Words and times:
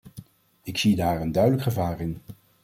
Ik 0.63 0.77
zie 0.77 0.95
daar 0.95 1.21
een 1.21 1.31
duidelijk 1.31 1.63
gevaar 1.63 1.99
in. 1.99 2.21